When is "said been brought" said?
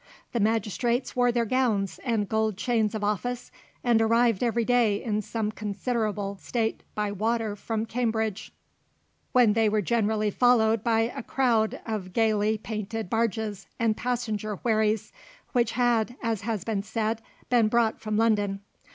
16.81-17.99